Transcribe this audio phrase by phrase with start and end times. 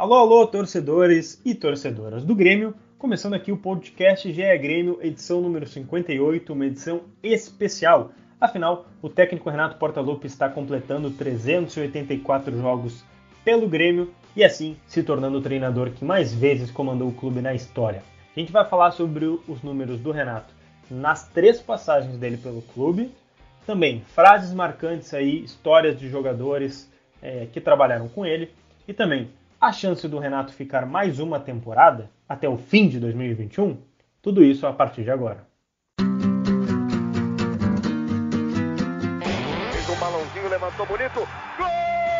[0.00, 2.74] Alô, alô, torcedores e torcedoras do Grêmio.
[2.96, 8.10] Começando aqui o podcast GE Grêmio, edição número 58, uma edição especial.
[8.40, 13.04] Afinal, o técnico Renato Portaluppi está completando 384 jogos
[13.44, 17.52] pelo Grêmio e assim se tornando o treinador que mais vezes comandou o clube na
[17.52, 18.02] história.
[18.34, 20.54] A gente vai falar sobre os números do Renato
[20.90, 23.10] nas três passagens dele pelo clube,
[23.66, 26.90] também frases marcantes aí, histórias de jogadores
[27.20, 28.50] é, que trabalharam com ele
[28.88, 29.28] e também
[29.60, 33.76] a chance do Renato ficar mais uma temporada até o fim de 2021.
[34.22, 35.46] Tudo isso a partir de agora.
[39.72, 41.20] Fez um balãozinho, levantou bonito.
[41.58, 42.19] Gol!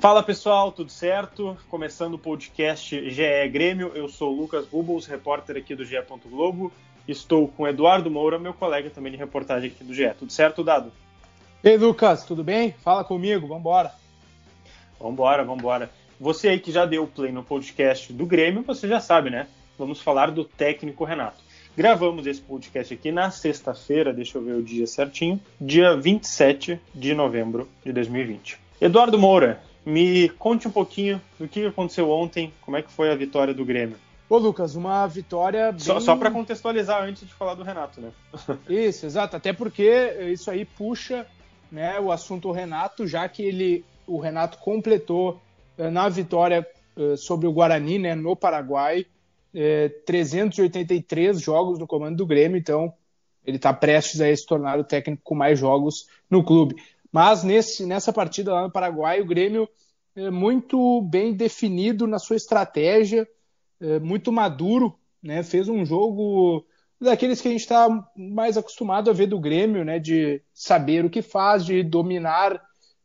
[0.00, 1.58] Fala pessoal, tudo certo?
[1.68, 5.98] Começando o podcast GE Grêmio, eu sou o Lucas Bubbles, repórter aqui do GE.
[6.24, 6.72] Globo.
[7.06, 10.10] Estou com Eduardo Moura, meu colega também de reportagem aqui do GE.
[10.18, 10.90] Tudo certo, Dado?
[11.62, 12.74] Ei, Lucas, tudo bem?
[12.82, 13.92] Fala comigo, vambora.
[14.98, 15.90] Vambora, vambora.
[16.18, 19.48] Você aí que já deu play no podcast do Grêmio, você já sabe, né?
[19.78, 21.44] Vamos falar do técnico Renato.
[21.76, 27.14] Gravamos esse podcast aqui na sexta-feira, deixa eu ver o dia certinho, dia 27 de
[27.14, 28.58] novembro de 2020.
[28.80, 33.14] Eduardo Moura, me conte um pouquinho do que aconteceu ontem, como é que foi a
[33.14, 33.96] vitória do Grêmio.
[34.28, 35.80] Ô Lucas, uma vitória bem...
[35.80, 38.12] Só, só para contextualizar antes de falar do Renato, né?
[38.68, 39.36] Isso, exato.
[39.36, 41.26] Até porque isso aí puxa
[41.70, 45.40] né, o assunto Renato, já que ele, o Renato completou
[45.76, 49.06] eh, na vitória eh, sobre o Guarani, né, no Paraguai,
[50.06, 52.92] 383 eh, jogos no comando do Grêmio, então
[53.44, 56.76] ele está prestes a se tornar o técnico com mais jogos no clube.
[57.12, 59.68] Mas nesse, nessa partida lá no Paraguai, o Grêmio
[60.14, 63.28] é muito bem definido na sua estratégia,
[63.80, 65.42] é muito maduro, né?
[65.42, 66.64] fez um jogo
[67.00, 69.98] daqueles que a gente está mais acostumado a ver do Grêmio, né?
[69.98, 72.60] de saber o que faz, de dominar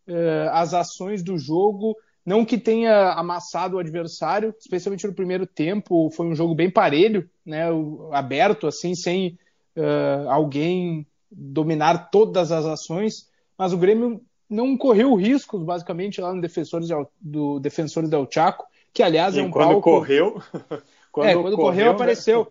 [0.08, 1.96] é, as ações do jogo,
[2.26, 7.30] não que tenha amassado o adversário, especialmente no primeiro tempo, foi um jogo bem parelho,
[7.46, 7.66] né?
[8.12, 9.38] aberto, assim, sem
[9.78, 16.42] uh, alguém dominar todas as ações, mas o Grêmio não correu riscos, basicamente, lá no
[16.42, 16.90] Defensores
[17.20, 19.82] do Defensores del Chaco, que aliás e é um quando palco...
[19.82, 20.42] Correu,
[21.12, 21.92] quando é, quando correu, correu né?
[21.92, 22.48] apareceu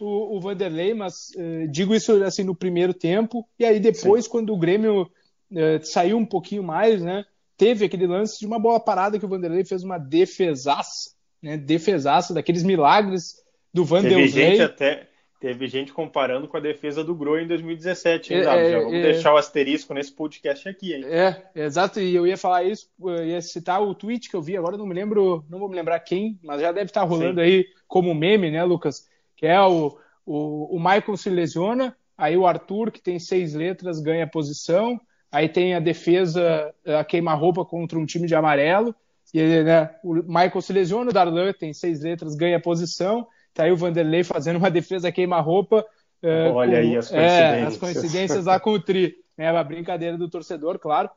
[0.00, 4.30] o, o, Vanderlei, mas uh, digo isso assim no primeiro tempo, e aí depois, Sim.
[4.30, 7.24] quando o Grêmio uh, saiu um pouquinho mais, né,
[7.56, 11.12] teve aquele lance de uma bola parada que o Vanderlei fez uma defesaça,
[11.42, 13.36] né, defesaça, daqueles milagres
[13.72, 14.30] do Vanderlei.
[14.30, 15.08] Teve gente até
[15.38, 18.94] Teve gente comparando com a defesa do Groen em 2017, hein, é, é, Já vamos
[18.94, 21.04] é, deixar o asterisco nesse podcast aqui, hein?
[21.04, 22.88] É, exato, e eu ia falar isso,
[23.24, 26.00] ia citar o tweet que eu vi, agora não me lembro, não vou me lembrar
[26.00, 27.46] quem, mas já deve estar rolando Sim.
[27.46, 29.06] aí como meme, né, Lucas?
[29.36, 34.00] Que é o, o, o Michael se lesiona, aí o Arthur, que tem seis letras,
[34.00, 34.98] ganha posição,
[35.30, 38.94] aí tem a defesa, a queima-roupa contra um time de amarelo,
[39.34, 43.72] e né, o Michael se lesiona, o Darlan tem seis letras, ganha posição, Tá aí
[43.72, 45.82] o Vanderlei fazendo uma defesa queima-roupa.
[46.22, 47.40] Uh, Olha com, aí as coincidências.
[47.40, 49.16] É, as coincidências lá com o Tri.
[49.36, 51.08] Né, a brincadeira do torcedor, claro.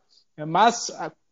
[0.47, 0.89] Mas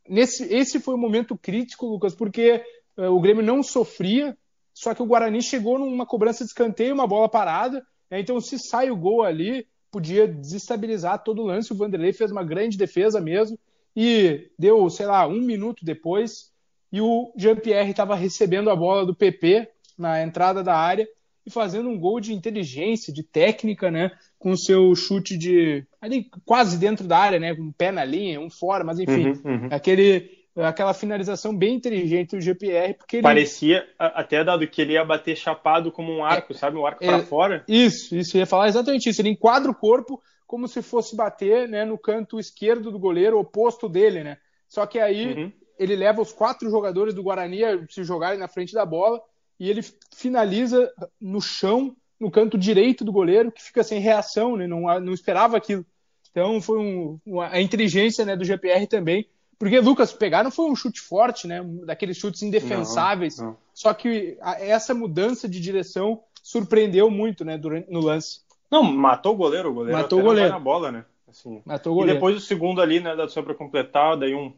[0.07, 2.61] nesse, esse foi um momento crítico, Lucas, porque
[2.97, 4.37] uh, o Grêmio não sofria,
[4.73, 7.81] só que o Guarani chegou numa cobrança de escanteio, uma bola parada.
[8.11, 11.71] Né, então, se sai o gol ali, podia desestabilizar todo o lance.
[11.71, 13.57] O Vanderlei fez uma grande defesa mesmo.
[13.95, 16.51] E deu, sei lá, um minuto depois,
[16.91, 21.07] e o Jean-Pierre estava recebendo a bola do PP, na entrada da área
[21.45, 24.11] e fazendo um gol de inteligência, de técnica, né?
[24.37, 27.55] Com o seu chute de ali quase dentro da área, né?
[27.55, 29.67] Com um pé na linha, um fora, mas enfim, uhum, uhum.
[29.71, 33.23] aquele aquela finalização bem inteligente do GPR, porque ele...
[33.23, 37.03] parecia até dado que ele ia bater chapado como um arco, é, sabe, um arco
[37.03, 37.63] é, para fora.
[37.67, 39.21] Isso, isso ia falar exatamente isso.
[39.21, 43.87] Ele enquadra o corpo como se fosse bater, né, no canto esquerdo do goleiro, oposto
[43.87, 44.37] dele, né?
[44.67, 45.51] Só que aí uhum.
[45.77, 49.21] ele leva os quatro jogadores do Guarani a se jogarem na frente da bola
[49.59, 49.81] e ele
[50.15, 54.67] finaliza no chão, no canto direito do goleiro, que fica sem reação, né?
[54.67, 55.85] não, não esperava aquilo.
[56.31, 59.27] Então foi um, uma, a inteligência né, do GPR também.
[59.57, 61.63] Porque, Lucas, pegar não foi um chute forte, né?
[61.83, 63.39] Daqueles chutes indefensáveis.
[63.39, 63.57] Não, não.
[63.73, 68.41] Só que a, essa mudança de direção surpreendeu muito, né, durante, no lance.
[68.69, 70.51] Não, matou o goleiro, o goleiro matou o goleiro.
[70.51, 71.05] na bola, né?
[71.27, 71.61] Assim.
[71.65, 72.13] Matou o goleiro.
[72.13, 74.53] E depois o segundo ali, né, só para completar, daí um,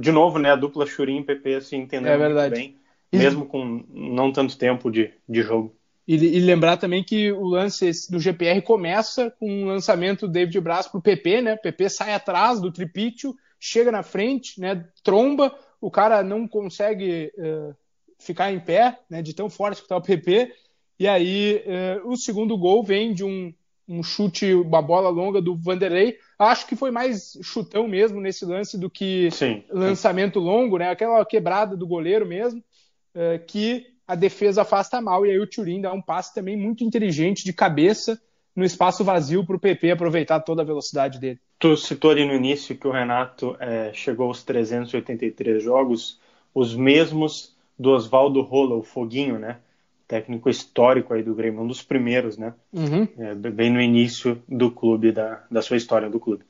[0.00, 2.54] de novo, né, a dupla Churin e PP assim, entendendo é verdade.
[2.54, 2.76] bem,
[3.12, 5.74] mesmo com não tanto tempo de, de jogo.
[6.06, 10.60] E, e, lembrar também que o lance do GPR começa com o lançamento do David
[10.60, 11.56] Braz para o PP, né?
[11.56, 14.88] PP sai atrás do tripítio, chega na frente, né?
[15.04, 17.74] Tromba, o cara não consegue uh,
[18.18, 19.22] ficar em pé, né?
[19.22, 20.52] De tão forte que está o PP.
[20.98, 21.62] E aí
[22.04, 23.54] uh, o segundo gol vem de um,
[23.86, 26.16] um chute, uma bola longa do Vanderlei.
[26.38, 30.44] Acho que foi mais chutão mesmo nesse lance do que sim, lançamento sim.
[30.46, 30.90] longo, né?
[30.90, 32.62] Aquela quebrada do goleiro mesmo,
[33.14, 36.82] uh, que a defesa afasta mal e aí o Turin dá um passe também muito
[36.82, 38.20] inteligente de cabeça
[38.54, 41.38] no espaço vazio para o PP aproveitar toda a velocidade dele.
[41.58, 46.18] Tu citou ali no início que o Renato é, chegou aos 383 jogos,
[46.54, 49.58] os mesmos do Oswaldo Rola, o Foguinho, né?
[50.08, 52.52] Técnico histórico aí do Grêmio, um dos primeiros, né?
[52.72, 53.06] Uhum.
[53.16, 56.44] É, bem no início do clube, da, da sua história do clube.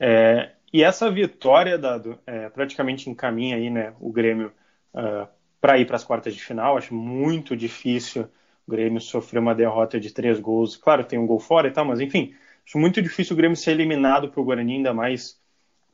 [0.00, 4.52] É, e essa vitória, Dado, é, praticamente encaminha aí, né, o Grêmio
[4.92, 5.26] uh,
[5.66, 6.78] para ir para as quartas de final.
[6.78, 8.28] Acho muito difícil
[8.64, 10.76] o Grêmio sofrer uma derrota de três gols.
[10.76, 13.72] Claro, tem um gol fora e tal, mas enfim, acho muito difícil o Grêmio ser
[13.72, 15.40] eliminado para o Guarani, ainda mais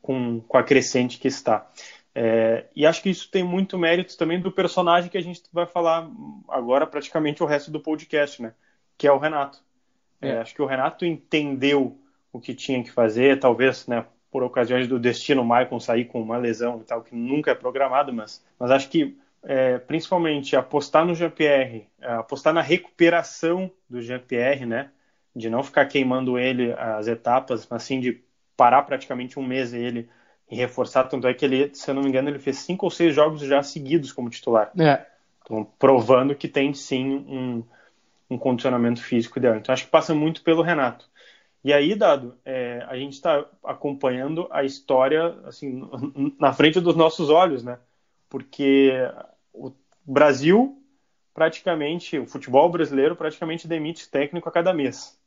[0.02, 1.70] com, com a crescente que está.
[2.14, 5.64] É, e acho que isso tem muito mérito também do personagem que a gente vai
[5.64, 6.06] falar
[6.50, 8.52] agora praticamente o resto do podcast, né?
[8.98, 9.58] Que é o Renato.
[10.20, 10.32] É.
[10.32, 11.98] É, acho que o Renato entendeu
[12.30, 14.04] o que tinha que fazer, talvez, né?
[14.30, 17.54] Por ocasiões do destino, o Maicon sair com uma lesão e tal, que nunca é
[17.54, 24.00] programado, mas, mas acho que é, principalmente apostar no GPR, é, apostar na recuperação do
[24.00, 24.90] GPR, né?
[25.34, 28.22] De não ficar queimando ele as etapas, mas sim de
[28.56, 30.08] parar praticamente um mês ele
[30.50, 31.04] e reforçar.
[31.04, 33.40] Tanto é que ele, se eu não me engano, ele fez cinco ou seis jogos
[33.40, 34.70] já seguidos como titular.
[34.78, 35.06] É.
[35.42, 37.64] Então, provando que tem sim um,
[38.30, 39.56] um condicionamento físico ideal.
[39.56, 41.10] Então, acho que passa muito pelo Renato.
[41.64, 45.88] E aí, Dado, é, a gente está acompanhando a história assim
[46.38, 47.78] na frente dos nossos olhos, né?
[48.28, 48.92] Porque
[49.52, 49.72] o
[50.04, 50.78] Brasil
[51.34, 55.19] praticamente, o futebol brasileiro praticamente demite técnico a cada mês.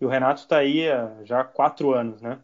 [0.00, 2.38] E o Renato está aí há já quatro anos, né?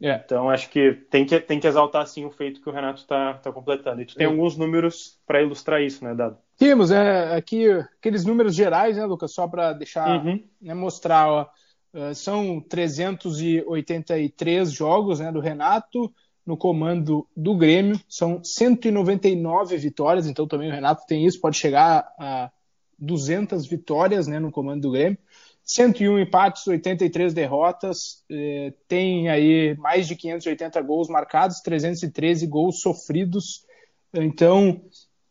[0.00, 0.20] É.
[0.24, 3.34] Então acho que tem que, tem que exaltar sim o feito que o Renato está
[3.34, 4.02] tá completando.
[4.02, 4.30] E tu tem é.
[4.30, 6.36] alguns números para ilustrar isso, né, Dado?
[6.58, 10.42] Temos, é, aqui aqueles números gerais, né, Lucas, só para deixar, uhum.
[10.60, 11.48] né, mostrar, ó,
[12.14, 16.12] são 383 jogos né, do Renato,
[16.46, 18.00] no comando do Grêmio.
[18.08, 22.50] São 199 vitórias, então também o Renato tem isso, pode chegar a
[22.98, 25.18] 200 vitórias né, no comando do Grêmio.
[25.64, 33.64] 101 empates, 83 derrotas, eh, tem aí mais de 580 gols marcados, 313 gols sofridos.
[34.12, 34.82] Então,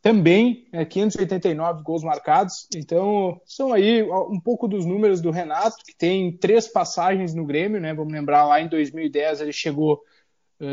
[0.02, 2.68] também é, 589 gols marcados.
[2.76, 7.80] Então, são aí um pouco dos números do Renato, que tem três passagens no Grêmio,
[7.80, 7.94] né?
[7.94, 10.02] Vamos lembrar lá em 2010 ele chegou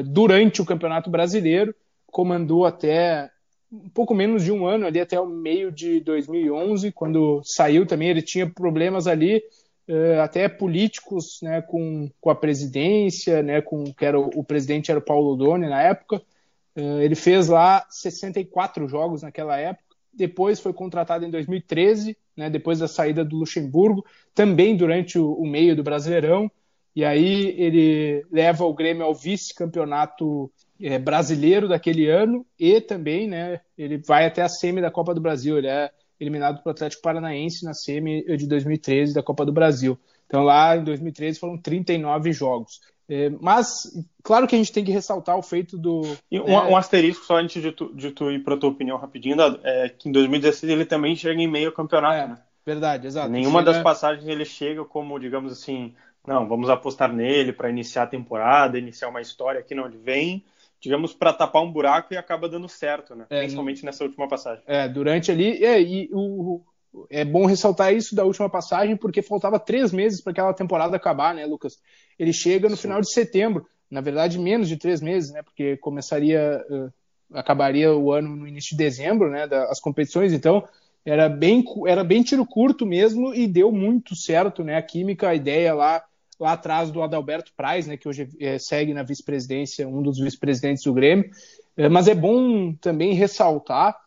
[0.06, 1.74] durante o Campeonato Brasileiro,
[2.06, 3.30] comandou até
[3.70, 8.08] um pouco menos de um ano, ali até o meio de 2011, quando saiu também,
[8.08, 9.42] ele tinha problemas ali,
[9.86, 14.90] eh, até políticos, né, com, com a presidência, né, com que era o, o presidente
[14.90, 16.22] era o Paulo Doni na época.
[16.74, 19.96] Eh, ele fez lá 64 jogos naquela época.
[20.12, 24.04] Depois foi contratado em 2013, né, depois da saída do Luxemburgo,
[24.34, 26.50] também durante o, o meio do Brasileirão.
[26.98, 30.50] E aí ele leva o Grêmio ao vice-campeonato
[30.82, 35.20] é, brasileiro daquele ano e também, né, ele vai até a semi da Copa do
[35.20, 35.56] Brasil.
[35.56, 39.96] Ele é eliminado para o Atlético Paranaense na semi de 2013 da Copa do Brasil.
[40.26, 42.80] Então lá em 2013 foram 39 jogos.
[43.08, 43.68] É, mas,
[44.24, 46.02] claro que a gente tem que ressaltar o feito do.
[46.28, 46.64] E um, é...
[46.64, 49.60] um asterisco só antes de tu, de tu ir para a tua opinião rapidinho, Dado,
[49.62, 52.38] é que em 2016 ele também chega em meio campeonato, é, né?
[52.66, 53.30] Verdade, exato.
[53.30, 53.72] Nenhuma chega...
[53.72, 55.94] das passagens ele chega como, digamos assim,
[56.26, 60.44] não, vamos apostar nele para iniciar a temporada, iniciar uma história aqui, não, ele vem,
[60.80, 63.26] digamos, para tapar um buraco e acaba dando certo, né?
[63.30, 64.62] É, Principalmente nessa última passagem.
[64.66, 66.62] É, durante ali, é, e o,
[67.10, 71.34] é bom ressaltar isso da última passagem, porque faltava três meses para aquela temporada acabar,
[71.34, 71.78] né, Lucas?
[72.18, 72.82] Ele chega no Sim.
[72.82, 75.42] final de setembro, na verdade, menos de três meses, né?
[75.42, 76.92] Porque começaria, uh,
[77.32, 79.46] acabaria o ano no início de dezembro, né?
[79.46, 80.66] Das competições, então
[81.04, 84.76] era bem, era bem tiro curto mesmo e deu muito certo, né?
[84.76, 86.02] A química, a ideia lá
[86.38, 90.84] lá atrás do Adalberto Praz, né, que hoje é, segue na vice-presidência, um dos vice-presidentes
[90.84, 91.28] do Grêmio.
[91.76, 93.98] É, mas é bom também ressaltar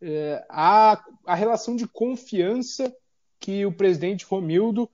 [0.00, 2.94] é, a, a relação de confiança
[3.40, 4.90] que o presidente Romildo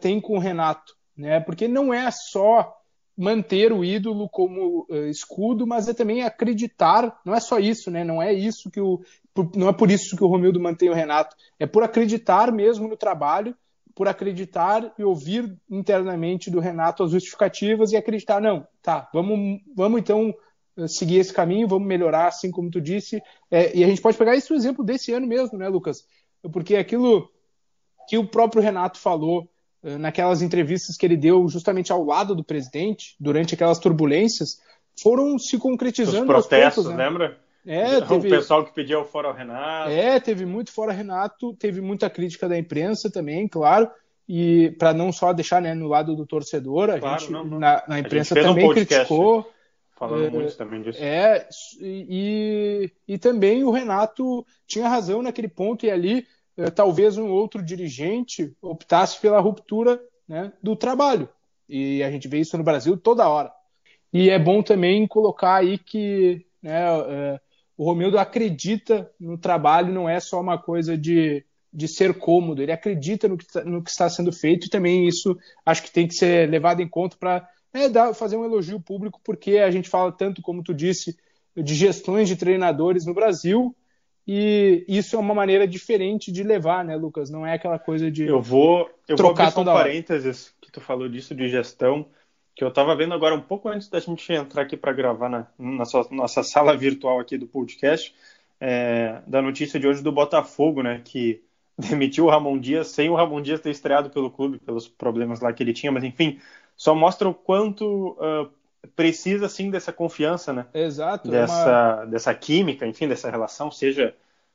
[0.00, 1.40] tem com o Renato, né?
[1.40, 2.74] Porque não é só
[3.16, 7.20] manter o ídolo como uh, escudo, mas é também acreditar.
[7.24, 8.02] Não é só isso, né?
[8.04, 9.00] Não é isso que o,
[9.54, 11.36] não é por isso que o Romildo mantém o Renato.
[11.58, 13.56] É por acreditar mesmo no trabalho
[13.94, 20.00] por acreditar e ouvir internamente do Renato as justificativas e acreditar, não, tá, vamos, vamos
[20.00, 20.34] então
[20.76, 23.22] eh, seguir esse caminho, vamos melhorar, assim como tu disse.
[23.50, 26.04] É, e a gente pode pegar esse exemplo desse ano mesmo, né, Lucas?
[26.52, 27.30] Porque aquilo
[28.08, 29.48] que o próprio Renato falou
[29.98, 34.58] naquelas entrevistas que ele deu justamente ao lado do presidente, durante aquelas turbulências,
[35.00, 36.22] foram se concretizando.
[36.22, 37.04] Os protestos, poucos, né?
[37.04, 37.38] lembra?
[37.66, 38.28] É, teve...
[38.28, 39.90] O pessoal que pedia o fora Renato.
[39.90, 43.90] É, teve muito fora Renato, teve muita crítica da imprensa também, claro.
[44.28, 47.58] E para não só deixar né, no lado do torcedor, a claro, gente não, não.
[47.58, 49.50] Na, na, imprensa também um criticou.
[49.96, 50.98] Falando é, muito também disso.
[51.00, 51.46] É,
[51.80, 56.26] e, e também o Renato tinha razão naquele ponto, e ali eh,
[56.74, 61.28] talvez um outro dirigente optasse pela ruptura né, do trabalho.
[61.68, 63.52] E a gente vê isso no Brasil toda hora.
[64.12, 67.40] E é bom também colocar aí que né, é,
[67.76, 72.70] o Romildo acredita no trabalho, não é só uma coisa de, de ser cômodo, ele
[72.70, 76.06] acredita no que, tá, no que está sendo feito e também isso acho que tem
[76.06, 80.12] que ser levado em conta para é, fazer um elogio público, porque a gente fala
[80.12, 81.16] tanto, como tu disse,
[81.56, 83.74] de gestões de treinadores no Brasil,
[84.26, 87.30] e isso é uma maneira diferente de levar, né, Lucas?
[87.30, 88.24] Não é aquela coisa de.
[88.26, 92.06] Eu vou, eu trocar vou abrir um parênteses que tu falou disso de gestão
[92.54, 95.46] que eu estava vendo agora um pouco antes da gente entrar aqui para gravar na,
[95.58, 98.14] na sua, nossa sala virtual aqui do podcast,
[98.60, 101.42] é, da notícia de hoje do Botafogo, né, que
[101.76, 105.52] demitiu o Ramon Dias sem o Ramon Dias ter estreado pelo clube, pelos problemas lá
[105.52, 106.38] que ele tinha, mas enfim,
[106.76, 108.48] só mostra o quanto uh,
[108.94, 110.66] precisa, sim, dessa confiança, né?
[110.74, 111.30] Exato.
[111.30, 112.04] Dessa, uma...
[112.06, 114.14] dessa química, enfim, dessa relação, seja,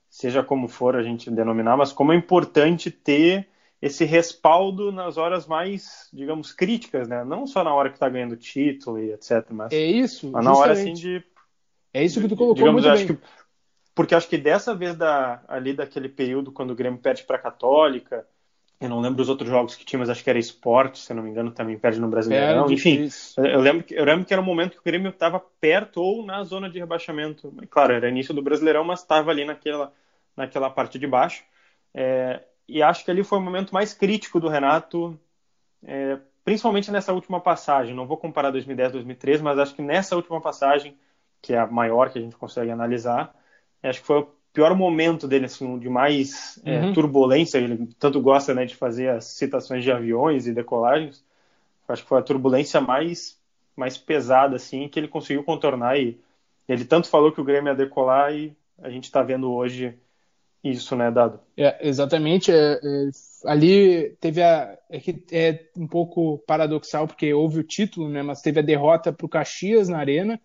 [0.10, 3.48] seja como for a gente denominar, mas como é importante ter
[3.82, 7.24] esse respaldo nas horas mais, digamos, críticas, né?
[7.24, 10.54] Não só na hora que está ganhando título e etc, mas é isso, mas na
[10.54, 11.24] hora assim de
[11.94, 13.16] é isso que tu colocou digamos, muito acho bem.
[13.16, 13.22] Que,
[13.96, 17.42] porque acho que dessa vez da ali daquele período quando o Grêmio perde para a
[17.42, 18.28] Católica,
[18.80, 21.22] eu não lembro os outros jogos que tinha, mas acho que era Esporte, se não
[21.22, 22.66] me engano, também perde no Brasileirão.
[22.66, 23.40] Perde, Enfim, isso.
[23.42, 26.42] eu lembro, eu lembro que era um momento que o Grêmio estava perto ou na
[26.46, 27.54] zona de rebaixamento.
[27.70, 29.92] Claro, era início do Brasileirão, mas estava ali naquela,
[30.36, 31.44] naquela parte de baixo.
[31.94, 35.20] É, e acho que ali foi o momento mais crítico do Renato,
[35.84, 37.94] é, principalmente nessa última passagem.
[37.94, 40.98] Não vou comparar 2010, 2013, mas acho que nessa última passagem,
[41.42, 43.36] que é a maior que a gente consegue analisar,
[43.84, 44.26] acho que foi
[44.60, 46.94] pior momento dele, assim, de mais é, uhum.
[46.94, 47.58] turbulência.
[47.58, 51.24] Ele tanto gosta né, de fazer as citações de aviões e decolagens.
[51.88, 53.40] Acho que foi a turbulência mais,
[53.74, 55.98] mais pesada, assim, que ele conseguiu contornar.
[55.98, 56.20] E
[56.68, 59.98] ele tanto falou que o Grêmio ia decolar e a gente está vendo hoje
[60.62, 61.40] isso, né, Dado?
[61.56, 62.52] É, exatamente.
[62.52, 63.10] É, é,
[63.46, 64.78] ali teve a.
[64.90, 69.14] É, que é um pouco paradoxal, porque houve o título, né, mas teve a derrota
[69.14, 70.40] para o Caxias na Arena,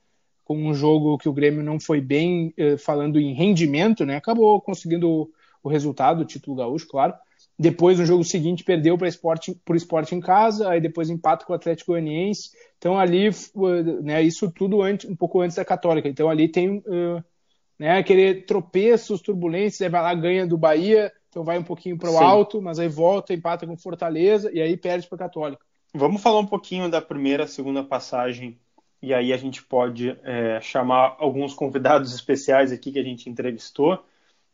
[0.45, 4.61] com um jogo que o Grêmio não foi bem, é, falando em rendimento, né, acabou
[4.61, 5.31] conseguindo
[5.63, 7.15] o, resultado, o título gaúcho, claro.
[7.59, 11.57] Depois, no jogo seguinte, perdeu para o esporte em casa, aí depois empata com o
[11.57, 12.51] Atlético Goianiense.
[12.79, 13.31] Então, ali,
[14.03, 16.09] né, isso tudo antes, um pouco antes da Católica.
[16.09, 17.23] Então, ali tem uh,
[17.79, 17.99] né?
[17.99, 22.19] Aquele tropeços, turbulências, aí vai lá, ganha do Bahia, então vai um pouquinho para o
[22.19, 25.65] alto, mas aí volta, empata com Fortaleza e aí perde para Católica.
[25.93, 28.59] Vamos falar um pouquinho da primeira, segunda passagem
[29.05, 34.03] e aí a gente pode é, chamar alguns convidados especiais aqui que a gente entrevistou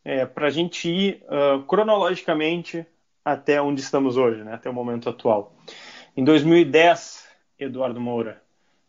[0.05, 2.85] é, para a gente ir uh, cronologicamente
[3.25, 4.55] até onde estamos hoje, né?
[4.55, 5.55] até o momento atual.
[6.17, 7.29] Em 2010,
[7.61, 8.43] Eduardo Moura,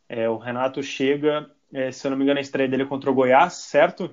[0.09, 3.11] é, o Renato chega, é, se eu não me engano, a estreia dele é contra
[3.11, 4.11] o Goiás, certo?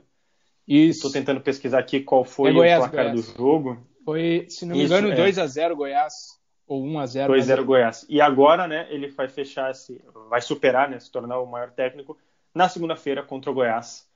[0.66, 0.98] Isso.
[0.98, 3.26] Estou tentando pesquisar aqui qual foi é Goiás, o placar Goiás.
[3.26, 3.78] do jogo.
[4.04, 5.16] Foi, se não me Isso, engano, é.
[5.16, 6.37] 2x0 Goiás.
[6.68, 7.28] Ou 1x0.
[7.28, 8.06] 2x0 Goiás.
[8.08, 10.00] E agora, né, ele vai fechar esse.
[10.28, 11.00] Vai superar, né?
[11.00, 12.16] Se tornar o maior técnico
[12.54, 14.06] na segunda-feira contra o Goiás.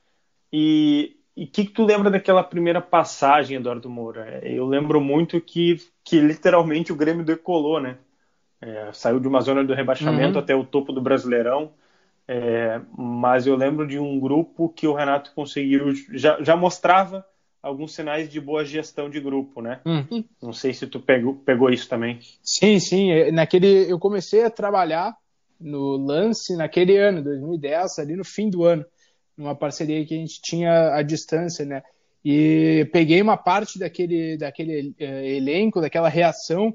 [0.53, 4.41] E o que, que tu lembra daquela primeira passagem, Eduardo Moura?
[4.47, 7.97] Eu lembro muito que, que literalmente o Grêmio decolou, né?
[8.61, 10.45] É, saiu de uma zona do rebaixamento uhum.
[10.45, 11.73] até o topo do Brasileirão.
[12.29, 17.27] É, mas eu lembro de um grupo que o Renato conseguiu, já, já mostrava
[17.63, 19.81] alguns sinais de boa gestão de grupo, né?
[19.87, 20.25] Uhum.
[20.43, 22.19] Não sei se tu pegou, pegou isso também.
[22.43, 23.31] Sim, sim.
[23.31, 25.15] Naquele, eu comecei a trabalhar
[25.61, 28.85] no lance naquele ano, 2010, ali no fim do ano,
[29.37, 31.83] numa parceria que a gente tinha à distância, né?
[32.25, 36.75] E peguei uma parte daquele, daquele uh, elenco, daquela reação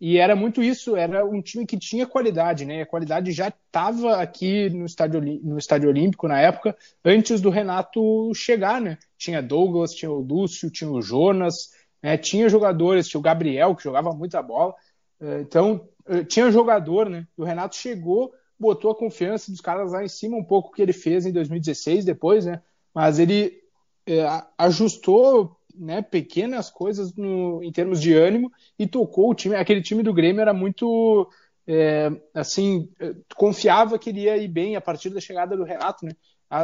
[0.00, 2.82] e era muito isso, era um time que tinha qualidade, né?
[2.82, 8.32] A qualidade já estava aqui no estádio, no estádio Olímpico na época, antes do Renato
[8.32, 8.96] chegar, né?
[9.16, 12.16] Tinha Douglas, tinha o Lúcio, tinha o Jonas, né?
[12.16, 14.72] tinha jogadores, tinha o Gabriel, que jogava muita bola.
[15.20, 17.26] É, então, é, tinha jogador, né?
[17.36, 20.92] O Renato chegou, botou a confiança dos caras lá em cima, um pouco que ele
[20.92, 22.62] fez em 2016 depois, né?
[22.94, 23.60] Mas ele
[24.06, 24.24] é,
[24.56, 29.54] ajustou né, pequenas coisas no, em termos de ânimo e tocou o time.
[29.54, 31.30] Aquele time do Grêmio era muito
[31.66, 32.88] é, assim,
[33.36, 36.12] confiava que ele ia ir bem a partir da chegada do Renato, né?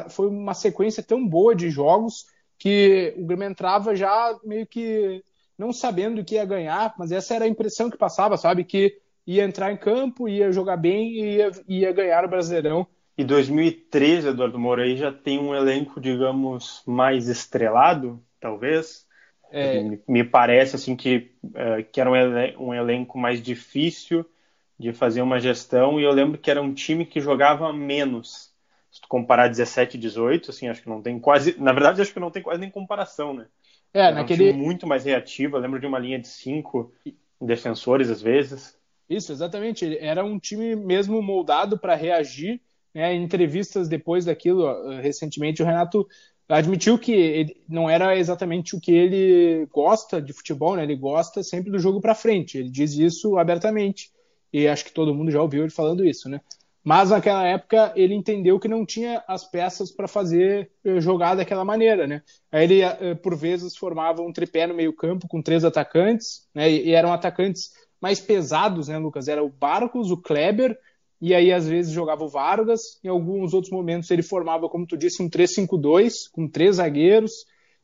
[0.08, 2.24] Foi uma sequência tão boa de jogos
[2.58, 5.22] que o Grêmio entrava já meio que
[5.58, 8.64] não sabendo o que ia ganhar, mas essa era a impressão que passava, sabe?
[8.64, 12.86] Que ia entrar em campo, ia jogar bem e ia, ia ganhar o Brasileirão.
[13.16, 19.06] E 2013, Eduardo Moura, já tem um elenco, digamos, mais estrelado, talvez.
[19.50, 19.82] É...
[20.06, 24.26] Me parece assim que, uh, que era um, elen um elenco mais difícil
[24.78, 28.52] de fazer uma gestão, e eu lembro que era um time que jogava menos.
[28.90, 31.58] Se tu comparar 17 e 18, assim, acho que não tem quase.
[31.58, 33.46] Na verdade, acho que não tem quase nem comparação, né?
[33.94, 34.44] É, era naquele.
[34.44, 35.56] Um time muito mais reativo.
[35.56, 36.92] Eu lembro de uma linha de cinco
[37.40, 38.76] defensores, às vezes.
[39.08, 39.96] Isso, exatamente.
[39.98, 42.60] Era um time mesmo moldado para reagir
[42.92, 44.66] né, em entrevistas depois daquilo,
[45.00, 46.06] recentemente, o Renato
[46.48, 50.82] admitiu que não era exatamente o que ele gosta de futebol, né?
[50.82, 52.58] Ele gosta sempre do jogo para frente.
[52.58, 54.10] Ele diz isso abertamente.
[54.52, 56.40] E acho que todo mundo já ouviu ele falando isso, né?
[56.84, 61.64] Mas naquela época ele entendeu que não tinha as peças para fazer eh, jogar daquela
[61.64, 62.22] maneira, né?
[62.52, 66.70] Aí ele eh, por vezes formava um tripé no meio-campo com três atacantes, né?
[66.70, 69.28] E eram atacantes mais pesados, né, Lucas?
[69.28, 70.78] Era o Barcos, o Kleber
[71.26, 74.94] e aí às vezes jogava o Vargas, em alguns outros momentos ele formava, como tu
[74.94, 77.32] disse, um 3-5-2, com três zagueiros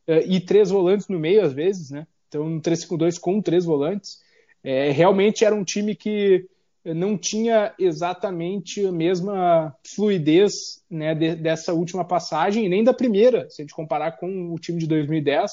[0.06, 2.06] uh, e três volantes no meio às vezes, né?
[2.28, 4.18] Então um 3-5-2 com três volantes.
[4.62, 6.46] É, realmente era um time que
[6.84, 13.48] não tinha exatamente a mesma fluidez né, de, dessa última passagem, e nem da primeira,
[13.48, 15.50] se a gente comparar com o time de 2010.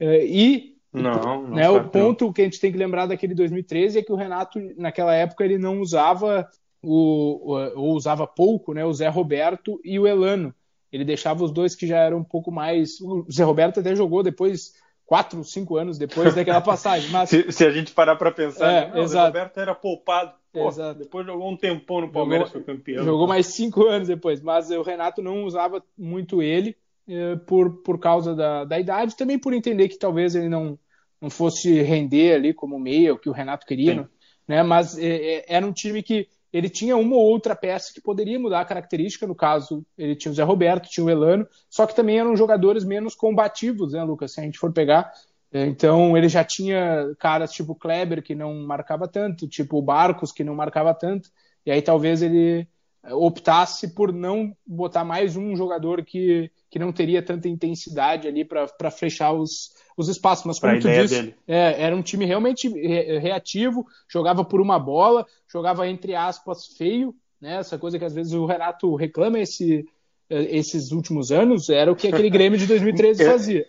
[0.00, 3.98] Uh, e não, não né, o ponto que a gente tem que lembrar daquele 2013
[3.98, 6.48] é que o Renato, naquela época, ele não usava
[6.86, 10.54] o, ou usava pouco, né, o Zé Roberto e o Elano.
[10.92, 13.00] Ele deixava os dois que já eram um pouco mais.
[13.00, 14.72] O Zé Roberto até jogou depois,
[15.04, 17.10] quatro, cinco anos depois daquela passagem.
[17.10, 17.28] Mas...
[17.28, 19.00] se, se, a gente parar para pensar, é, né?
[19.00, 20.32] o Zé Roberto era poupado.
[20.52, 21.00] Pô, exato.
[21.00, 23.04] Depois jogou um tempão no Palmeiras, jogou, foi campeão.
[23.04, 26.74] Jogou mais cinco anos depois, mas o Renato não usava muito ele
[27.08, 30.78] eh, por, por causa da, da idade, também por entender que talvez ele não,
[31.20, 34.08] não fosse render ali como meia, o que o Renato queria,
[34.48, 34.62] né?
[34.62, 38.60] Mas eh, era um time que ele tinha uma ou outra peça que poderia mudar
[38.60, 42.18] a característica, no caso, ele tinha o Zé Roberto, tinha o Elano, só que também
[42.18, 44.32] eram jogadores menos combativos, né, Lucas?
[44.32, 45.12] Se a gente for pegar.
[45.52, 50.42] É, então, ele já tinha caras tipo Kleber, que não marcava tanto, tipo Barcos, que
[50.42, 51.30] não marcava tanto,
[51.66, 52.66] e aí talvez ele
[53.10, 58.90] optasse por não botar mais um jogador que, que não teria tanta intensidade ali para
[58.90, 60.44] fechar os, os espaços.
[60.44, 65.86] Mas como tu disse, é, era um time realmente reativo, jogava por uma bola, jogava
[65.88, 67.56] entre aspas feio, né?
[67.56, 69.86] Essa coisa que às vezes o Renato reclama esse,
[70.28, 73.26] é, esses últimos anos, era o que aquele Grêmio de 2013 é.
[73.26, 73.66] fazia.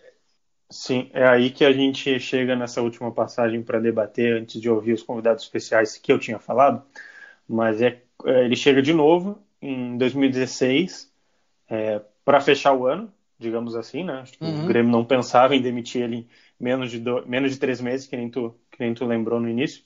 [0.70, 4.94] Sim, é aí que a gente chega nessa última passagem para debater antes de ouvir
[4.94, 6.84] os convidados especiais que eu tinha falado,
[7.48, 11.12] mas é, ele chega de novo em 2016
[11.70, 14.24] é, para fechar o ano, digamos assim, né?
[14.42, 14.64] Uhum.
[14.64, 16.28] O Grêmio não pensava em demitir ele em
[16.60, 19.50] menos de, do, menos de três meses, que nem tu, que nem tu lembrou no
[19.50, 19.84] início.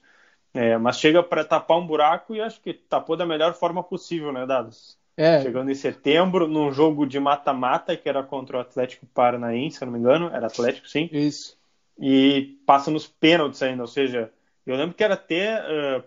[0.53, 4.31] É, mas chega para tapar um buraco e acho que tapou da melhor forma possível,
[4.33, 4.97] né, Dados?
[5.15, 5.41] É.
[5.41, 9.85] Chegando em setembro, num jogo de mata-mata, que era contra o Atlético Paranaense, se eu
[9.85, 11.09] não me engano, era Atlético, sim.
[11.11, 11.57] Isso.
[11.99, 14.31] E passa nos pênaltis ainda, ou seja,
[14.65, 16.03] eu lembro que era até uh,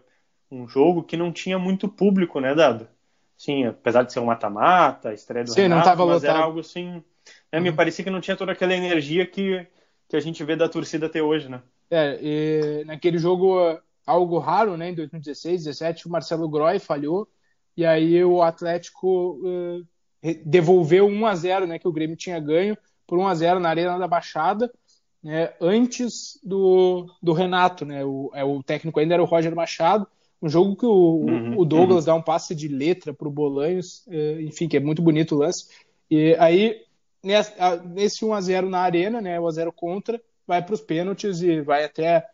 [0.54, 2.88] um jogo que não tinha muito público, né, Dado?
[3.36, 6.36] Sim, apesar de ser um mata-mata, estreia do Sim, Renato, não tava mas lotado.
[6.36, 7.02] era algo assim...
[7.50, 7.62] Né, uhum.
[7.62, 9.66] Me parecia que não tinha toda aquela energia que,
[10.08, 11.62] que a gente vê da torcida até hoje, né?
[11.90, 13.58] É, e naquele jogo,
[14.06, 17.28] algo raro, né, em 2016, 2017, o Marcelo Groy falhou,
[17.76, 19.86] e aí o Atlético uh,
[20.44, 23.68] devolveu 1 a 0 né, que o Grêmio tinha ganho, por 1 a 0 na
[23.68, 24.72] Arena da Baixada,
[25.22, 30.06] né, antes do, do Renato, né, o, é, o técnico ainda era o Roger Machado,
[30.44, 32.12] um jogo que o, uhum, o Douglas uhum.
[32.12, 35.38] dá um passe de letra para o Bolanhos, é, enfim, que é muito bonito o
[35.38, 35.68] lance.
[36.10, 36.82] E aí,
[37.22, 42.26] nesse 1x0 na arena, né, 1x0 contra, vai para os pênaltis e vai até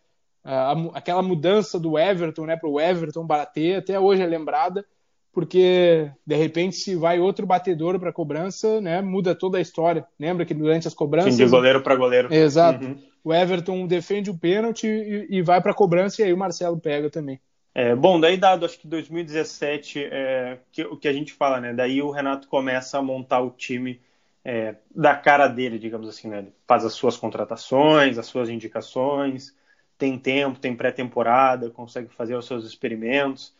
[0.43, 4.85] a, aquela mudança do Everton né, para o Everton bater, até hoje é lembrada,
[5.31, 10.05] porque de repente, se vai outro batedor para a cobrança, né, muda toda a história.
[10.19, 11.35] Lembra que durante as cobranças.
[11.35, 12.33] Sim, de goleiro para goleiro.
[12.33, 12.83] Exato.
[12.83, 12.97] Uhum.
[13.23, 16.77] O Everton defende o pênalti e, e vai para a cobrança, e aí o Marcelo
[16.77, 17.39] pega também.
[17.73, 21.73] É, bom, daí dado, acho que 2017, é, que, o que a gente fala, né?
[21.73, 24.01] Daí o Renato começa a montar o time
[24.43, 26.39] é, da cara dele, digamos assim, né?
[26.39, 29.55] Ele faz as suas contratações, as suas indicações,
[29.97, 33.53] tem tempo, tem pré-temporada, consegue fazer os seus experimentos.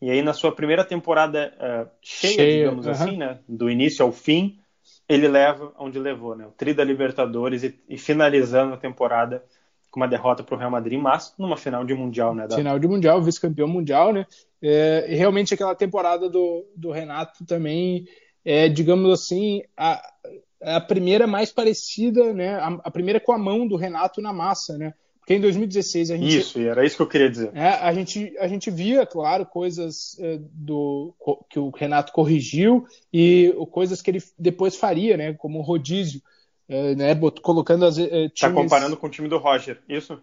[0.00, 2.92] E aí, na sua primeira temporada uh, cheia, cheia, digamos uh -huh.
[2.92, 3.38] assim, né?
[3.48, 4.58] Do início ao fim,
[5.08, 6.46] ele leva onde levou, né?
[6.46, 9.44] O tri da Libertadores e, e finalizando a temporada
[9.92, 12.48] com uma derrota para o Real Madrid, mas numa final de Mundial, né?
[12.48, 12.56] Da...
[12.56, 14.26] Final de Mundial, vice-campeão mundial, né?
[14.60, 18.06] É, realmente aquela temporada do, do Renato também
[18.44, 20.02] é, digamos assim, a,
[20.62, 22.54] a primeira mais parecida, né?
[22.54, 24.94] A, a, primeira com a mão do Renato na massa, né?
[25.18, 26.36] Porque em 2016 a gente.
[26.36, 27.50] Isso, era isso que eu queria dizer.
[27.54, 31.14] É, a, gente, a gente via, claro, coisas é, do
[31.48, 35.32] que o Renato corrigiu e coisas que ele depois faria, né?
[35.34, 36.20] Como o rodízio
[36.68, 40.20] né, colocando as é, Tá comparando com o time do Roger, isso?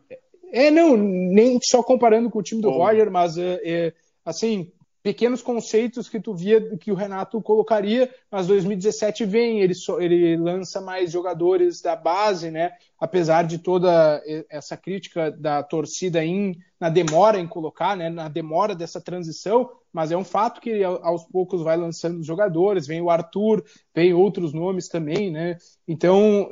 [0.51, 2.77] É, não, nem só comparando com o time do oh.
[2.77, 3.93] Roger, mas é, é,
[4.25, 4.71] assim,
[5.01, 10.81] pequenos conceitos que tu via que o Renato colocaria, mas 2017 vem, ele, ele lança
[10.81, 12.73] mais jogadores da base, né?
[12.99, 18.09] Apesar de toda essa crítica da torcida em, na demora em colocar, né?
[18.09, 23.01] Na demora dessa transição, mas é um fato que aos poucos vai lançando jogadores, vem
[23.01, 23.63] o Arthur,
[23.95, 25.57] vem outros nomes também, né?
[25.87, 26.49] Então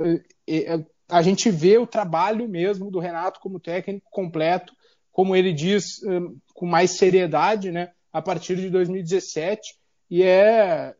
[1.10, 4.74] a gente vê o trabalho mesmo do Renato como técnico completo,
[5.12, 6.00] como ele diz,
[6.54, 7.92] com mais seriedade, né?
[8.12, 9.76] A partir de 2017
[10.10, 10.96] e é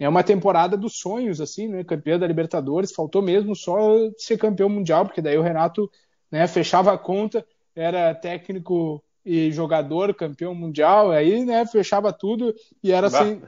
[0.00, 1.82] é uma temporada dos sonhos assim, né?
[1.82, 3.78] Campeão da Libertadores, faltou mesmo só
[4.16, 5.90] ser campeão mundial, porque daí o Renato,
[6.30, 7.44] né, fechava a conta,
[7.74, 13.42] era técnico e jogador, campeão mundial, aí, né, fechava tudo e era sem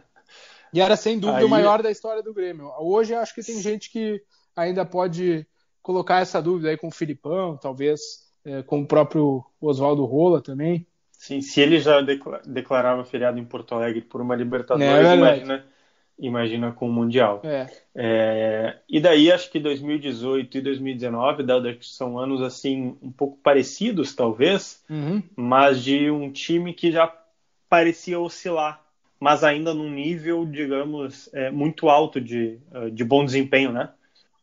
[0.72, 1.44] e era sem dúvida aí...
[1.44, 2.70] o maior da história do Grêmio.
[2.78, 4.22] Hoje acho que tem gente que
[4.54, 5.46] ainda pode
[5.82, 8.00] colocar essa dúvida aí com o Filipão, talvez
[8.44, 10.86] é, com o próprio Oswaldo Rola também.
[11.20, 12.00] Sim, se ele já
[12.46, 15.66] declarava feriado em Porto Alegre por uma Libertadores, é imagina,
[16.18, 17.42] imagina com o Mundial.
[17.44, 17.66] É.
[17.94, 23.36] É, e daí acho que 2018 e 2019, dado que são anos assim um pouco
[23.42, 25.22] parecidos talvez, uhum.
[25.36, 27.14] mas de um time que já
[27.68, 28.82] parecia oscilar,
[29.20, 32.58] mas ainda num nível, digamos, é, muito alto de,
[32.94, 33.90] de bom desempenho, né?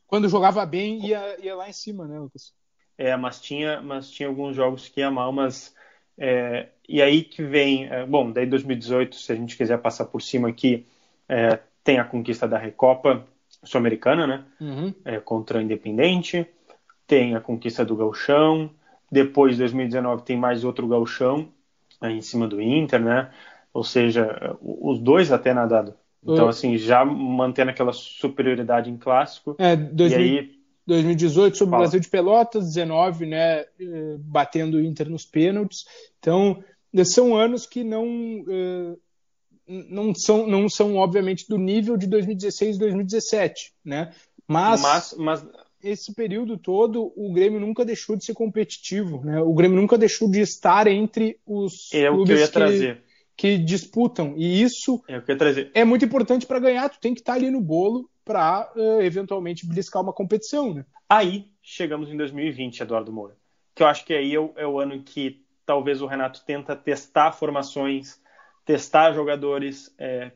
[0.05, 2.53] Quando jogava bem ia, ia lá em cima, né, Lucas?
[2.95, 5.75] É, mas tinha, mas tinha alguns jogos que ia mal, mas
[6.17, 10.21] é, e aí que vem, é, bom, daí 2018, se a gente quiser passar por
[10.21, 10.85] cima aqui,
[11.29, 13.25] é, tem a conquista da Recopa
[13.63, 14.43] Sul-Americana, né?
[14.59, 14.93] Uhum.
[15.05, 16.47] É, contra o Independente,
[17.05, 18.69] tem a conquista do Galchão,
[19.11, 21.49] depois 2019 tem mais outro Galchão
[22.01, 23.31] em cima do Inter, né?
[23.73, 25.93] Ou seja, os dois até nadado.
[26.23, 26.49] Então, uhum.
[26.49, 29.55] assim, já mantendo aquela superioridade em clássico.
[29.59, 30.19] É, 2000...
[30.19, 30.56] e aí
[30.87, 35.85] 2018 sobre o Brasil de Pelotas, 19, né, eh, batendo o Inter nos pênaltis.
[36.17, 36.63] Então,
[37.05, 38.05] são anos que não
[38.49, 38.95] eh,
[39.67, 44.13] não são não são obviamente do nível de 2016 e 2017, né?
[44.47, 45.45] Mas, mas, mas
[45.83, 49.41] esse período todo o Grêmio nunca deixou de ser competitivo, né?
[49.41, 52.97] O Grêmio nunca deixou de estar entre os é clubes que,
[53.35, 56.87] que, disputam e isso é, é muito importante para ganhar.
[56.87, 60.73] Tu tem que estar ali no bolo para uh, eventualmente bliscar uma competição.
[60.73, 60.85] Né?
[61.09, 63.35] Aí chegamos em 2020, Eduardo Moura,
[63.73, 66.75] que eu acho que aí é o, é o ano que talvez o Renato tenta
[66.75, 68.21] testar formações,
[68.65, 70.31] testar jogadores, é,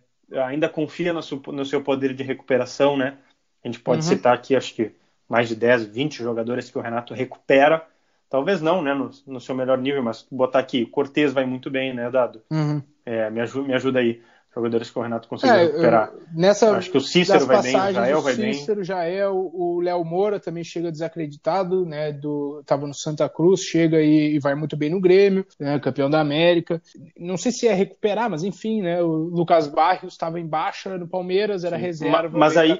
[0.45, 3.17] ainda confia no seu, no seu, poder de recuperação, né?
[3.63, 4.09] A gente pode uhum.
[4.09, 4.91] citar aqui, acho que
[5.27, 7.85] mais de 10, 20 jogadores que o Renato recupera.
[8.29, 11.93] Talvez não, né, no, no seu melhor nível, mas botar aqui, Cortez vai muito bem,
[11.93, 12.41] né, Dado?
[12.49, 12.81] Uhum.
[13.05, 14.21] É, me, ajuda, me ajuda aí
[14.53, 16.11] jogadores que o Renato conseguiu é, recuperar.
[16.33, 18.51] Nessa, Acho que o Cícero vai bem, o Jael vai bem.
[18.51, 22.11] O Cícero, Jael, o Léo Moura também chega desacreditado, né?
[22.11, 26.09] Do, tava no Santa Cruz, chega e, e vai muito bem no Grêmio, né, campeão
[26.09, 26.81] da América.
[27.17, 29.01] Não sei se é recuperar, mas enfim, né?
[29.01, 32.37] O Lucas Barrios estava em baixa no Palmeiras, era Sim, reserva.
[32.37, 32.79] Mas aí,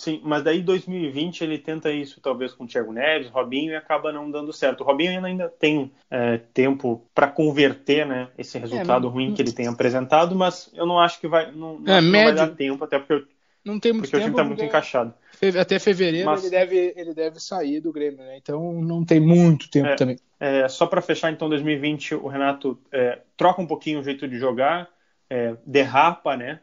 [0.00, 4.10] Sim, mas daí 2020 ele tenta isso talvez com o Thiago Neves, Robinho e acaba
[4.10, 4.80] não dando certo.
[4.80, 9.42] O Robinho ainda tem é, tempo para converter, né, esse é, resultado é, ruim que
[9.42, 12.48] ele tem apresentado, mas eu não acho que vai, não, não, é, não vai dar
[12.48, 13.28] tempo, até porque,
[13.62, 15.12] não tem muito porque tempo, o time está muito encaixado.
[15.60, 16.44] Até fevereiro mas...
[16.44, 18.38] ele, deve, ele deve sair do Grêmio, né?
[18.38, 20.16] Então não tem muito tempo é, também.
[20.40, 22.80] É, só para fechar, então, 2020 o Renato
[23.36, 24.88] troca um pouquinho o jeito de jogar,
[25.66, 26.60] derrapa, né?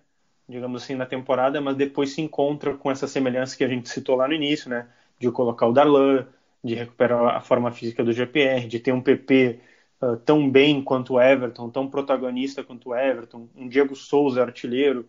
[0.47, 4.15] Digamos assim, na temporada, mas depois se encontra com essa semelhança que a gente citou
[4.15, 4.87] lá no início, né?
[5.19, 6.25] De colocar o Darlan,
[6.63, 9.59] de recuperar a forma física do GPR, de ter um PP
[10.01, 15.07] uh, tão bem quanto o Everton, tão protagonista quanto o Everton, um Diego Souza artilheiro.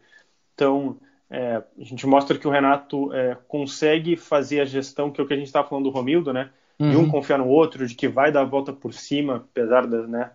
[0.54, 0.96] Então,
[1.30, 5.26] é, a gente mostra que o Renato é, consegue fazer a gestão, que é o
[5.26, 6.50] que a gente estava falando do Romildo, né?
[6.80, 7.10] De um uhum.
[7.10, 10.30] confiar no outro, de que vai dar a volta por cima, apesar das, né,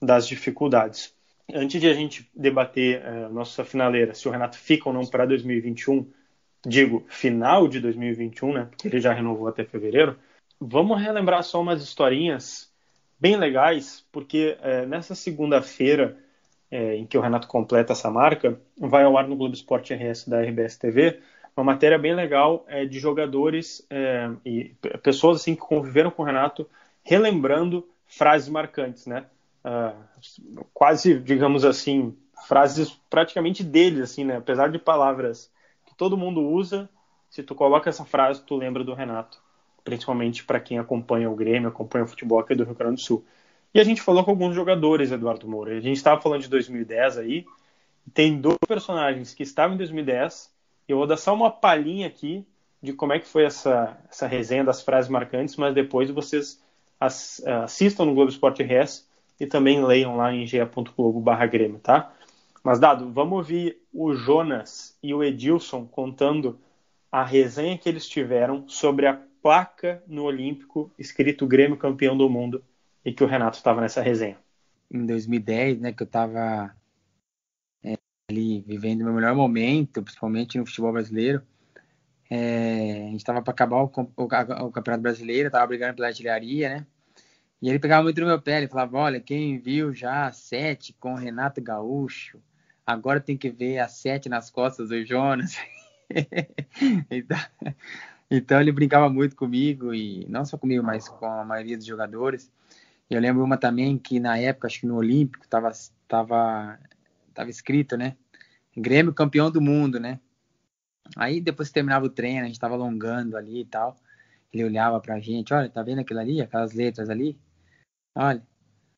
[0.00, 1.15] das dificuldades
[1.52, 5.26] antes de a gente debater uh, nossa finaleira, se o Renato fica ou não para
[5.26, 6.10] 2021,
[6.66, 8.66] digo final de 2021, né?
[8.70, 10.16] Porque ele já renovou até fevereiro.
[10.60, 12.72] Vamos relembrar só umas historinhas
[13.18, 16.16] bem legais, porque uh, nessa segunda-feira
[16.72, 20.28] uh, em que o Renato completa essa marca, vai ao ar no Globo Esporte RS
[20.28, 21.20] da RBS TV
[21.56, 26.26] uma matéria bem legal é, de jogadores é, e pessoas assim que conviveram com o
[26.26, 26.68] Renato,
[27.02, 29.24] relembrando frases marcantes, né?
[29.66, 34.36] Uh, quase, digamos assim, frases praticamente dele, assim, né?
[34.36, 35.50] Apesar de palavras
[35.84, 36.88] que todo mundo usa,
[37.28, 39.42] se tu coloca essa frase, tu lembra do Renato,
[39.82, 43.24] principalmente para quem acompanha o Grêmio, acompanha o futebol aqui do Rio Grande do Sul.
[43.74, 45.76] E a gente falou com alguns jogadores, Eduardo Moura.
[45.76, 47.44] A gente estava falando de 2010 aí,
[48.14, 50.54] tem dois personagens que estavam em 2010.
[50.88, 52.46] E eu vou dar só uma palhinha aqui
[52.80, 56.62] de como é que foi essa, essa resenha das frases marcantes, mas depois vocês
[57.00, 59.06] assistam no Globo Esporte RS
[59.38, 62.12] e também leiam lá em ge.globo Grêmio, tá?
[62.62, 66.58] Mas, Dado, vamos ouvir o Jonas e o Edilson contando
[67.12, 72.64] a resenha que eles tiveram sobre a placa no Olímpico escrito Grêmio campeão do mundo
[73.04, 74.36] e que o Renato estava nessa resenha.
[74.90, 76.74] Em 2010, né, que eu estava
[77.84, 77.94] é,
[78.28, 81.42] ali vivendo meu melhor momento, principalmente no futebol brasileiro,
[82.28, 86.68] é, a gente estava para acabar o, o, o, Campeonato Brasileiro, estava brigando pela artilharia,
[86.68, 86.86] né?
[87.60, 91.14] E ele pegava muito no meu pé, ele falava, olha, quem viu já sete com
[91.14, 92.40] o Renato Gaúcho,
[92.86, 95.56] agora tem que ver a sete nas costas do Jonas.
[97.10, 97.38] então,
[98.30, 102.50] então, ele brincava muito comigo, e não só comigo, mas com a maioria dos jogadores.
[103.08, 105.70] Eu lembro uma também que na época, acho que no Olímpico, estava
[106.08, 106.78] tava,
[107.32, 108.16] tava escrito, né?
[108.76, 110.20] Grêmio campeão do mundo, né?
[111.16, 113.96] Aí depois que terminava o treino, a gente estava alongando ali e tal.
[114.52, 117.38] Ele olhava pra gente, olha, tá vendo aquilo ali, aquelas letras ali?
[118.18, 118.42] Olha,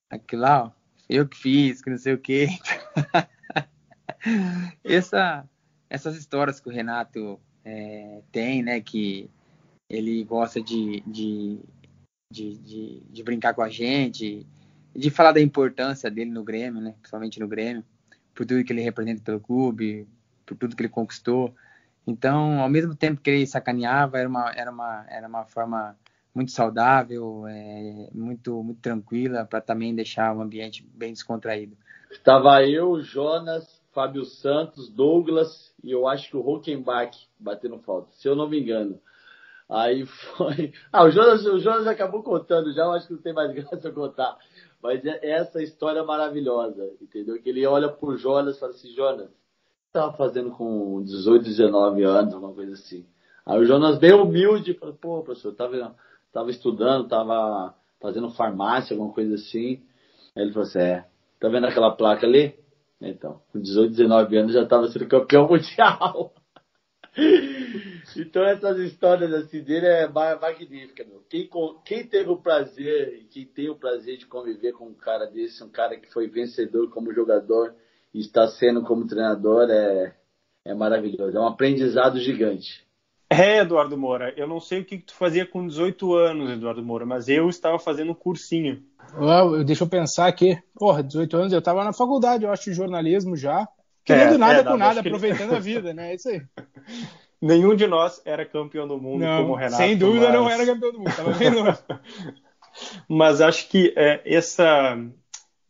[0.08, 0.70] aquilo lá, ó,
[1.08, 2.46] eu que fiz, que não sei o quê.
[4.82, 5.48] Essa,
[5.88, 8.80] essas histórias que o Renato é, tem, né?
[8.80, 9.30] Que
[9.88, 11.60] ele gosta de, de,
[12.32, 14.46] de, de, de brincar com a gente,
[14.94, 16.94] de falar da importância dele no Grêmio, né?
[17.00, 17.84] Principalmente no Grêmio,
[18.34, 20.06] por tudo que ele representa pelo clube,
[20.44, 21.54] por tudo que ele conquistou.
[22.06, 25.96] Então, ao mesmo tempo que ele sacaneava, era uma, era uma, era uma forma
[26.34, 31.76] muito saudável, é, muito, muito tranquila, para também deixar o ambiente bem descontraído.
[32.10, 38.28] Estava eu, Jonas, Fábio Santos, Douglas e eu acho que o Hockenbach batendo falta, se
[38.28, 39.00] eu não me engano.
[39.68, 40.72] Aí foi.
[40.90, 43.92] Ah, o Jonas, o Jonas acabou contando já, eu acho que não tem mais graça
[43.92, 44.38] contar.
[44.82, 47.40] Mas é essa história maravilhosa, entendeu?
[47.42, 49.28] Que ele olha pro Jonas e fala assim: Jonas,
[49.88, 53.04] estava fazendo com 18, 19 anos, uma coisa assim.
[53.44, 55.94] Aí o Jonas, bem humilde, falou: pô, professor, tava,
[56.32, 59.82] tava estudando, tava fazendo farmácia, alguma coisa assim.
[60.36, 61.04] Aí ele falou assim: é,
[61.40, 62.54] tá vendo aquela placa ali?
[63.00, 66.34] Então, com 18, 19 anos já estava sendo campeão mundial.
[68.16, 71.22] então essas histórias assim dele é magnífica, meu.
[71.28, 71.48] Quem,
[71.84, 75.62] quem teve o prazer e quem tem o prazer de conviver com um cara desse,
[75.62, 77.74] um cara que foi vencedor como jogador
[78.12, 80.14] e está sendo como treinador, é,
[80.64, 81.36] é maravilhoso.
[81.36, 82.87] É um aprendizado gigante.
[83.30, 87.04] É, Eduardo Moura, eu não sei o que tu fazia com 18 anos, Eduardo Moura,
[87.04, 88.82] mas eu estava fazendo um cursinho.
[89.14, 90.58] Well, deixa eu pensar aqui.
[90.74, 93.68] Porra, 18 anos, eu estava na faculdade, eu acho, de jornalismo já.
[94.02, 96.12] Querendo é, nada é, com nada, aproveitando a vida, né?
[96.12, 96.42] É isso aí.
[97.40, 99.76] Nenhum de nós era campeão do mundo não, como o Renato.
[99.76, 100.34] Sem dúvida mas...
[100.34, 101.78] não era campeão do mundo, tava bem longe.
[103.06, 104.98] mas acho que é, essa,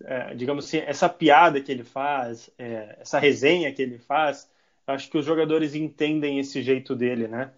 [0.05, 4.49] é, digamos assim, essa piada que ele faz, é, essa resenha que ele faz,
[4.89, 7.51] acho que os jogadores entendem esse jeito dele, né?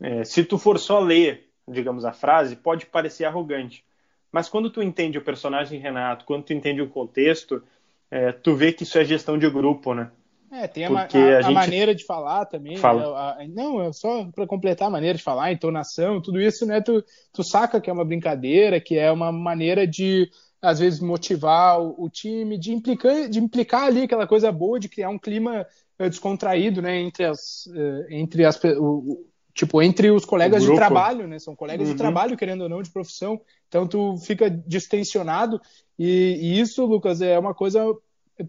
[0.00, 3.84] É, se tu for só ler, digamos, a frase, pode parecer arrogante.
[4.30, 7.62] Mas quando tu entende o personagem Renato, quando tu entende o contexto,
[8.10, 10.10] é, tu vê que isso é gestão de grupo, né?
[10.52, 11.52] É, tem a, a, a, a gente...
[11.52, 12.76] maneira de falar também.
[12.76, 13.36] Fala.
[13.38, 13.48] Né?
[13.52, 16.80] não, é só para completar a maneira de falar, a entonação, tudo isso, né?
[16.80, 20.30] Tu, tu saca que é uma brincadeira, que é uma maneira de,
[20.64, 24.88] às vezes, motivar o, o time, de implicar, de implicar ali aquela coisa boa, de
[24.88, 25.66] criar um clima
[25.98, 27.00] uh, descontraído, né?
[27.00, 29.24] Entre as, uh, entre as, o,
[29.54, 31.38] tipo, entre os colegas de trabalho, né?
[31.38, 31.94] São colegas uhum.
[31.94, 33.40] de trabalho, querendo ou não, de profissão.
[33.68, 35.60] Então tu fica distensionado
[35.98, 37.80] e, e isso, Lucas, é uma coisa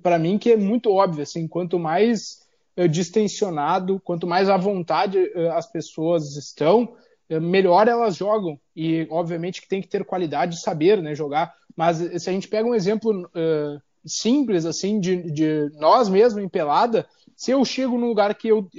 [0.01, 2.39] para mim que é muito óbvio, assim, quanto mais
[2.77, 6.95] uh, distensionado, quanto mais à vontade uh, as pessoas estão,
[7.29, 8.59] uh, melhor elas jogam.
[8.75, 11.53] E obviamente que tem que ter qualidade de saber, né, jogar.
[11.75, 13.29] Mas se a gente pega um exemplo
[14.05, 18.69] simples assim de, de nós mesmos em pelada, se eu chego num lugar que eu,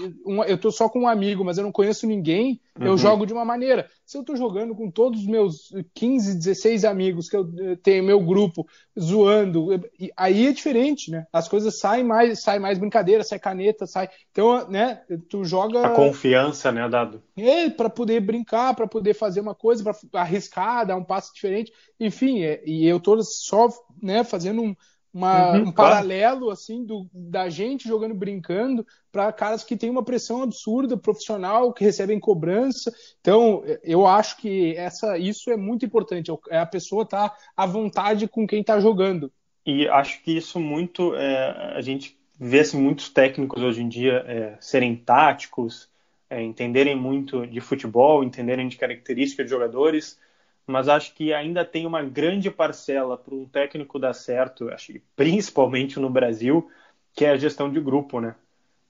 [0.47, 2.87] eu tô só com um amigo, mas eu não conheço ninguém, uhum.
[2.87, 3.87] eu jogo de uma maneira.
[4.05, 8.19] Se eu tô jogando com todos os meus 15, 16 amigos que eu tenho meu
[8.19, 8.67] grupo
[8.99, 9.69] zoando,
[10.17, 11.27] aí é diferente, né?
[11.31, 14.09] As coisas saem mais, sai mais brincadeira, sai caneta, sai.
[14.33, 17.23] Então, né, tu joga a confiança, né, dado.
[17.37, 21.71] É, para poder brincar, para poder fazer uma coisa, para arriscar, dar um passo diferente.
[22.01, 23.69] Enfim, é, e eu tô só,
[24.03, 24.75] né, fazendo um
[25.17, 30.05] uma, uhum, um paralelo assim do, da gente jogando brincando para caras que têm uma
[30.05, 32.93] pressão absurda profissional que recebem cobrança.
[33.19, 37.65] Então eu acho que essa isso é muito importante é a pessoa estar tá à
[37.65, 39.33] vontade com quem está jogando.
[39.65, 44.23] E acho que isso muito é, a gente vê assim, muitos técnicos hoje em dia
[44.27, 45.89] é, serem táticos
[46.29, 50.19] é, entenderem muito de futebol entenderem de características de jogadores
[50.67, 56.01] mas acho que ainda tem uma grande parcela para um técnico dar certo, acho principalmente
[56.01, 56.69] no Brasil,
[57.15, 58.35] que é a gestão de grupo, né?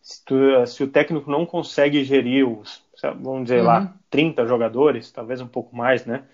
[0.00, 0.36] Se, tu,
[0.66, 2.82] se o técnico não consegue gerir os,
[3.20, 3.66] vamos dizer uhum.
[3.66, 6.24] lá, 30 jogadores, talvez um pouco mais, né?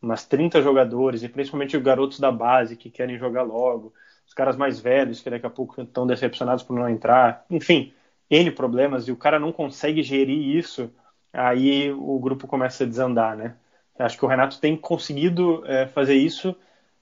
[0.00, 3.92] Mas 30 jogadores, e principalmente os garotos da base que querem jogar logo,
[4.26, 7.92] os caras mais velhos que daqui a pouco estão decepcionados por não entrar, enfim,
[8.30, 10.90] N problemas, e o cara não consegue gerir isso,
[11.32, 13.56] aí o grupo começa a desandar, né?
[13.98, 16.54] Acho que o Renato tem conseguido é, fazer isso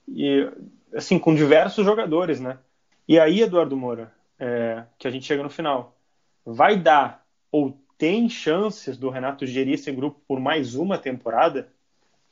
[0.07, 0.49] e
[0.95, 2.59] assim com diversos jogadores, né?
[3.09, 5.97] E aí, Eduardo Moura, é, que a gente chega no final,
[6.45, 11.69] vai dar ou tem chances do Renato gerir esse grupo por mais uma temporada?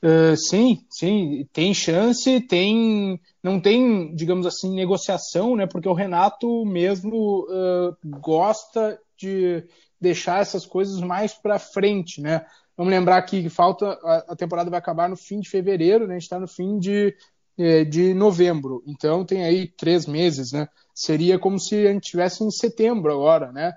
[0.03, 5.66] Uh, sim, sim, tem chance, tem, não tem, digamos assim, negociação, né?
[5.66, 9.62] Porque o Renato mesmo uh, gosta de
[10.01, 12.46] deixar essas coisas mais para frente, né?
[12.81, 13.93] Vamos lembrar que falta
[14.27, 16.14] a, temporada vai acabar no fim de fevereiro, né?
[16.14, 17.14] A gente está no fim de,
[17.59, 20.66] é, de novembro, então tem aí três meses, né?
[20.95, 23.75] Seria como se a gente estivesse em setembro agora, né?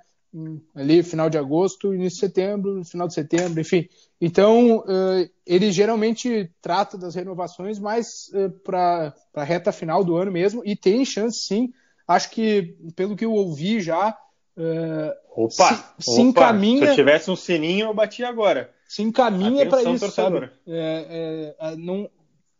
[0.74, 3.90] Ali final de agosto, início de setembro, final de setembro, enfim.
[4.22, 10.32] Então uh, ele geralmente trata das renovações mais uh, para a reta final do ano
[10.32, 11.74] mesmo e tem chance sim.
[12.08, 14.18] Acho que pelo que eu ouvi já
[14.56, 16.86] Uh, opa, se, se encaminha.
[16.86, 20.48] Se eu tivesse um sininho, eu batia agora se encaminha para isso, torcedora.
[20.50, 20.60] sabe?
[20.68, 22.08] É, é, não,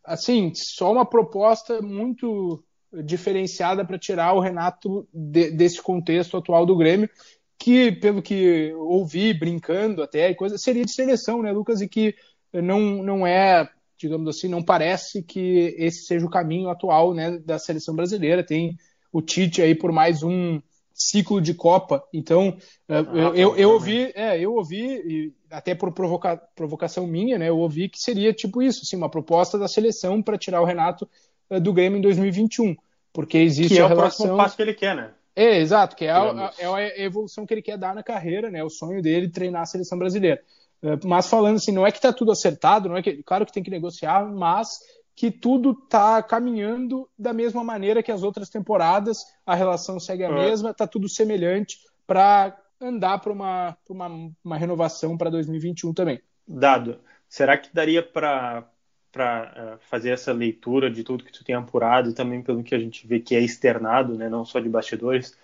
[0.02, 2.60] assim, só uma proposta muito
[3.04, 7.08] diferenciada para tirar o Renato de, desse contexto atual do Grêmio,
[7.56, 11.80] que, pelo que ouvi, brincando até, e coisa, seria de seleção, né, Lucas?
[11.80, 12.16] E que
[12.52, 17.60] não, não é, digamos assim, não parece que esse seja o caminho atual né, da
[17.60, 18.44] seleção brasileira.
[18.44, 18.76] Tem
[19.12, 20.60] o Tite aí por mais um
[20.94, 22.02] ciclo de Copa.
[22.12, 22.56] Então,
[22.88, 27.58] ah, eu, eu, eu, ouvi, é, eu ouvi, até por provoca, provocação minha, né, eu
[27.58, 31.08] ouvi que seria tipo isso, assim, uma proposta da seleção para tirar o Renato
[31.50, 32.76] uh, do Grêmio em 2021.
[33.12, 33.96] Porque existe que é a relação.
[33.96, 35.10] o próximo passo que ele quer, né?
[35.36, 38.62] É, exato, que é a, é a, evolução que ele quer dar na carreira, né?
[38.62, 40.40] O sonho dele treinar a seleção brasileira.
[40.82, 43.52] Uh, mas falando assim, não é que está tudo acertado, não é que, claro que
[43.52, 44.78] tem que negociar, mas
[45.16, 50.28] que tudo está caminhando da mesma maneira que as outras temporadas, a relação segue a
[50.28, 50.32] é.
[50.32, 56.20] mesma, está tudo semelhante para andar para uma, uma, uma renovação para 2021 também.
[56.46, 56.98] Dado,
[57.28, 58.68] será que daria para
[59.10, 62.74] para uh, fazer essa leitura de tudo que tu tem apurado e também pelo que
[62.74, 65.38] a gente vê que é externado, né, não só de bastidores,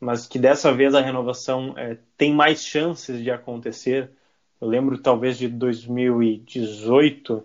[0.00, 4.10] mas que dessa vez a renovação é, tem mais chances de acontecer.
[4.58, 7.44] Eu lembro talvez de 2018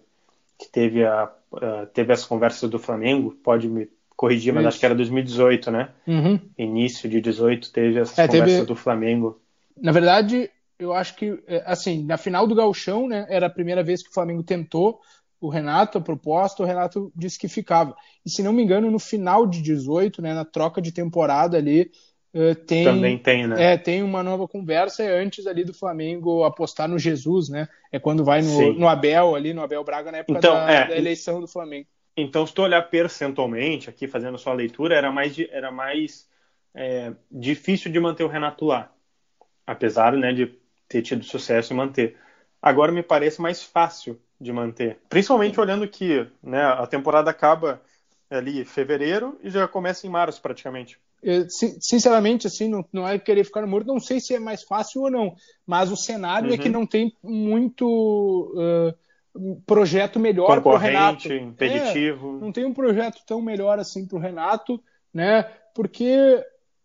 [0.58, 4.70] que teve a uh, teve as conversas do Flamengo, pode me corrigir, mas Isso.
[4.70, 5.90] acho que era 2018, né?
[6.08, 6.40] Uhum.
[6.58, 8.66] Início de 18 teve as é, conversas teve...
[8.66, 9.42] do Flamengo.
[9.82, 13.84] Na verdade, eu acho que, é, assim, na final do Gauchão, né, era a primeira
[13.84, 15.00] vez que o Flamengo tentou
[15.40, 17.96] o Renato, a proposta, o Renato disse que ficava.
[18.26, 21.92] E se não me engano, no final de 18, né, na troca de temporada ali,
[22.68, 23.74] tem, Também tem, né?
[23.74, 27.70] É, tem uma nova conversa é antes ali do Flamengo apostar no Jesus, né?
[27.90, 30.88] É quando vai no, no Abel ali, no Abel Braga, na época então, da, é,
[30.90, 31.88] da, eleição do Flamengo.
[32.18, 36.28] Então, se tu olhar percentualmente, aqui fazendo a sua leitura, era mais, era mais
[36.74, 38.92] é, difícil de manter o Renato lá.
[39.66, 40.54] Apesar né, de
[40.90, 42.18] ter tido sucesso em manter.
[42.62, 45.00] Agora me parece mais fácil de manter.
[45.08, 47.82] Principalmente olhando que né, a temporada acaba
[48.30, 51.00] ali em fevereiro e já começa em março praticamente
[51.80, 55.02] sinceramente, assim, não, não é querer ficar no morto, não sei se é mais fácil
[55.02, 55.34] ou não,
[55.66, 56.56] mas o cenário uhum.
[56.56, 56.74] é que uhum.
[56.74, 61.32] não tem muito uh, projeto melhor para o Renato.
[61.34, 62.38] impeditivo.
[62.38, 64.82] É, não tem um projeto tão melhor assim para o Renato,
[65.14, 65.44] né?
[65.74, 66.44] Porque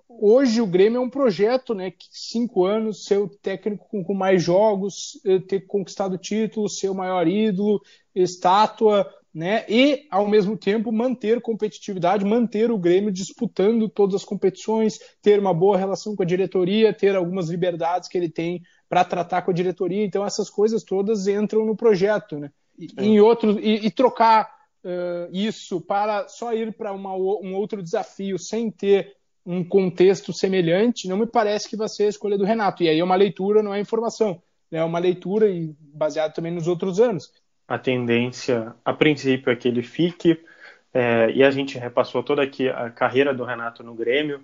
[0.09, 1.91] hoje o Grêmio é um projeto, né?
[1.91, 6.89] Que cinco anos, ser o técnico com, com mais jogos, eh, ter conquistado título, ser
[6.89, 7.81] o maior ídolo,
[8.15, 9.65] estátua, né?
[9.69, 15.55] E, ao mesmo tempo, manter competitividade, manter o Grêmio disputando todas as competições, ter uma
[15.55, 19.55] boa relação com a diretoria, ter algumas liberdades que ele tem para tratar com a
[19.55, 20.05] diretoria.
[20.05, 22.51] Então, essas coisas todas entram no projeto, né?
[22.77, 23.05] E, é.
[23.05, 24.51] em outro, e, e trocar
[24.85, 29.15] uh, isso para só ir para um outro desafio sem ter
[29.47, 32.83] um contexto semelhante, não me parece que vai ser a escolha do Renato.
[32.83, 34.43] E aí é uma leitura, não é informação.
[34.73, 37.31] É uma leitura e baseado também nos outros anos
[37.71, 40.45] a tendência, a princípio, é que ele fique.
[40.93, 44.43] é, e a gente repassou toda aqui a carreira do Renato no Grêmio,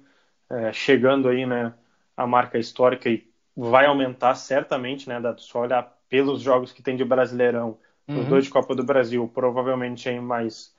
[0.49, 1.75] é, chegando aí, né,
[2.17, 5.41] a marca histórica e vai aumentar certamente, né, Dado?
[5.41, 8.21] Só olhar pelos jogos que tem de Brasileirão, uhum.
[8.21, 10.73] os dois de Copa do Brasil, provavelmente em mais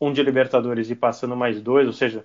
[0.00, 2.24] um de Libertadores e passando mais dois, ou seja,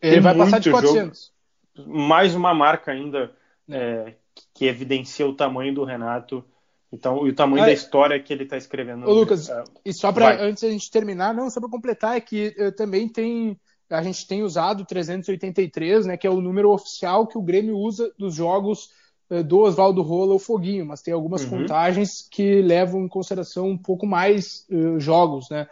[0.00, 1.32] ele vai passar de 400.
[1.76, 3.30] Jogo, mais uma marca ainda
[3.70, 4.14] é,
[4.52, 6.44] que evidencia o tamanho do Renato.
[6.92, 9.08] Então, e o tamanho da história que ele está escrevendo.
[9.08, 12.20] Ô, Lucas, é, e só para antes a gente terminar, não, só para completar, é
[12.20, 17.26] que uh, também tem a gente tem usado 383, né, que é o número oficial
[17.26, 18.90] que o Grêmio usa dos jogos
[19.30, 21.62] uh, do Oswaldo Rola ou Foguinho, mas tem algumas uhum.
[21.62, 25.66] contagens que levam em consideração um pouco mais uh, jogos, né?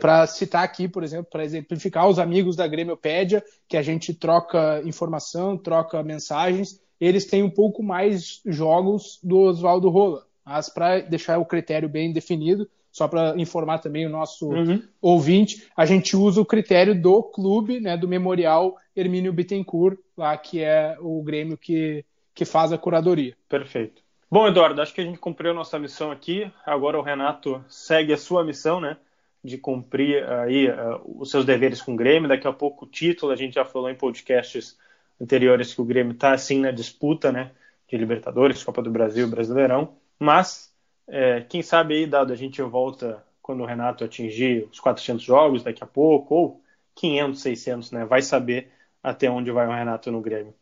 [0.00, 4.82] para citar aqui, por exemplo, para exemplificar os amigos da Grêmiopédia, que a gente troca
[4.84, 10.27] informação, troca mensagens, eles têm um pouco mais jogos do Oswaldo Rola.
[10.48, 14.82] Mas para deixar o critério bem definido, só para informar também o nosso uhum.
[14.98, 20.62] ouvinte, a gente usa o critério do clube, né, do Memorial Hermínio Bittencourt, lá que
[20.62, 22.02] é o Grêmio que,
[22.34, 23.36] que faz a curadoria.
[23.46, 24.02] Perfeito.
[24.30, 26.50] Bom, Eduardo, acho que a gente cumpriu a nossa missão aqui.
[26.64, 28.96] Agora o Renato segue a sua missão, né?
[29.44, 32.28] De cumprir aí uh, os seus deveres com o Grêmio.
[32.28, 34.78] Daqui a pouco o título, a gente já falou em podcasts
[35.20, 37.50] anteriores que o Grêmio está assim na disputa, né?
[37.86, 39.94] De Libertadores, Copa do Brasil, Brasileirão.
[40.18, 40.74] Mas,
[41.06, 45.62] é, quem sabe aí, dado a gente volta quando o Renato atingir os 400 jogos
[45.62, 46.62] daqui a pouco, ou
[46.94, 48.04] 500, 600, né?
[48.04, 48.70] Vai saber
[49.02, 50.54] até onde vai o Renato no Grêmio.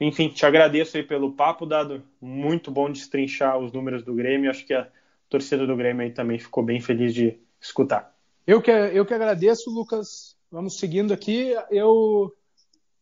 [0.00, 4.50] Enfim, te agradeço aí pelo papo, dado muito bom destrinchar os números do Grêmio.
[4.50, 4.86] Acho que a
[5.28, 8.14] torcida do Grêmio aí também ficou bem feliz de escutar.
[8.46, 10.36] Eu que, eu que agradeço, Lucas.
[10.50, 11.54] Vamos seguindo aqui.
[11.70, 12.32] Eu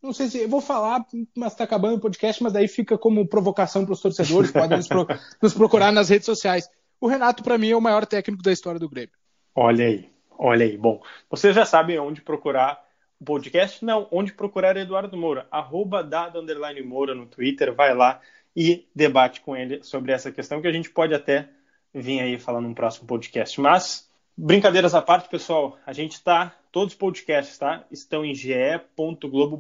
[0.03, 1.05] não sei se eu vou falar,
[1.37, 4.89] mas está acabando o podcast, mas daí fica como provocação para os torcedores, podem nos,
[4.89, 5.07] pro,
[5.43, 6.69] nos, procurar nas redes sociais.
[7.01, 9.15] O Renato, para mim, é o maior técnico da história do Grêmio.
[9.55, 10.77] Olha aí, olha aí.
[10.77, 12.85] Bom, vocês já sabem onde procurar
[13.21, 13.85] o podcast?
[13.85, 18.21] Não, onde procurar Eduardo Moura, arroba dado underline Moura no Twitter, vai lá
[18.55, 21.49] e debate com ele sobre essa questão que a gente pode até
[21.93, 23.61] vir aí falar num próximo podcast.
[23.61, 27.87] Mas, brincadeiras à parte, pessoal, a gente está Todos os podcasts tá?
[27.91, 29.59] estão em ge.globo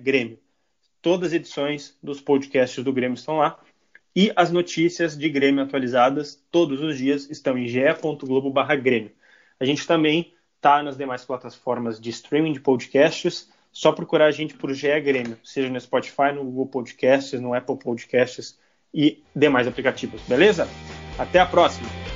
[0.00, 0.38] Grêmio.
[1.02, 3.60] Todas as edições dos podcasts do Grêmio estão lá.
[4.16, 8.50] E as notícias de Grêmio atualizadas todos os dias estão em ge.globo
[8.82, 9.12] Grêmio.
[9.60, 13.50] A gente também está nas demais plataformas de streaming de podcasts.
[13.70, 17.76] Só procurar a gente por GE Grêmio, seja no Spotify, no Google Podcasts, no Apple
[17.76, 18.58] Podcasts
[18.94, 20.66] e demais aplicativos, beleza?
[21.18, 22.07] Até a próxima!